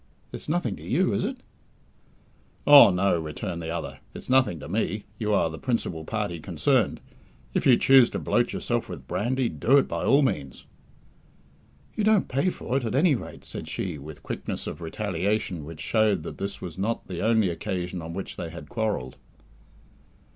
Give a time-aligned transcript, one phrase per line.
[0.33, 1.41] It's nothing to you, is it?"
[2.65, 5.03] "Oh, no," returned the other, "it's nothing to me.
[5.19, 6.99] You are the principal party concerned.
[7.53, 10.65] If you choose to bloat yourself with brandy, do it by all means."
[11.93, 15.81] "You don't pay for it, at any rate!" said she, with quickness of retaliation which
[15.81, 19.17] showed that this was not the only occasion on which they had quarrelled.